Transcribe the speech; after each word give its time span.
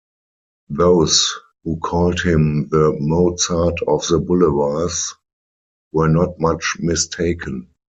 Those 0.69 1.31
who 1.63 1.77
called 1.77 2.21
him 2.21 2.69
'The 2.69 2.97
Mozart 2.99 3.77
of 3.87 4.01
the 4.07 4.17
Boulevards' 4.17 5.13
were 5.91 6.07
not 6.09 6.39
much 6.39 6.77
mistaken. 6.79 7.69